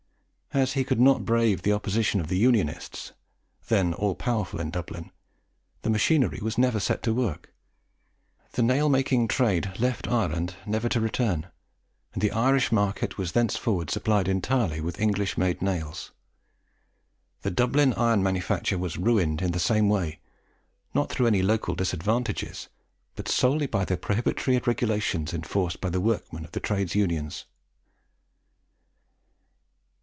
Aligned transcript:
As 0.53 0.73
he 0.73 0.83
could 0.83 0.99
not 0.99 1.23
brave 1.23 1.61
the 1.61 1.71
opposition 1.71 2.19
of 2.19 2.27
the 2.27 2.37
Unionists, 2.37 3.13
then 3.69 3.93
all 3.93 4.15
powerful 4.15 4.59
in 4.59 4.69
Dublin, 4.69 5.09
the 5.83 5.89
machinery 5.89 6.39
was 6.41 6.57
never 6.57 6.77
set 6.77 7.01
to 7.03 7.13
work; 7.13 7.53
the 8.51 8.61
nail 8.61 8.89
making 8.89 9.29
trade 9.29 9.71
left 9.79 10.09
Ireland, 10.09 10.55
never 10.65 10.89
to 10.89 10.99
return; 10.99 11.47
and 12.11 12.21
the 12.21 12.31
Irish 12.33 12.69
market 12.69 13.17
was 13.17 13.31
thenceforward 13.31 13.89
supplied 13.89 14.27
entirely 14.27 14.81
with 14.81 14.99
English 14.99 15.37
made 15.37 15.61
nails. 15.61 16.11
The 17.43 17.51
Dublin 17.51 17.93
iron 17.93 18.21
manufacture 18.21 18.77
was 18.77 18.97
ruined 18.97 19.41
in 19.41 19.53
the 19.53 19.57
same 19.57 19.87
way; 19.87 20.19
not 20.93 21.09
through 21.09 21.27
any 21.27 21.41
local 21.41 21.75
disadvantages, 21.75 22.67
but 23.15 23.29
solely 23.29 23.67
by 23.67 23.85
the 23.85 23.95
prohibitory 23.95 24.57
regulations 24.59 25.33
enforced 25.33 25.79
by 25.79 25.89
the 25.89 26.01
workmen 26.01 26.43
of 26.43 26.51
the 26.51 26.59
Trades 26.59 26.93
Unions. 26.93 27.45